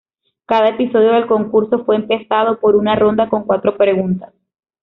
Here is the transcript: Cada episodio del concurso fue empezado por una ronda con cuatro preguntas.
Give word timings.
Cada 0.47 0.69
episodio 0.69 1.11
del 1.11 1.27
concurso 1.27 1.85
fue 1.85 1.95
empezado 1.95 2.59
por 2.59 2.75
una 2.75 2.95
ronda 2.95 3.29
con 3.29 3.43
cuatro 3.43 3.77
preguntas. 3.77 4.33